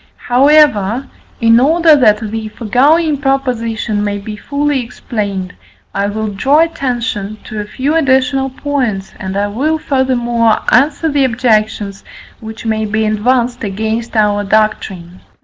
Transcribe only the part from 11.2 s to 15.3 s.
objections which may be advanced against our doctrine.